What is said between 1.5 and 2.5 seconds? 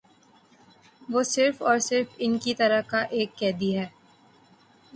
اور صرف ان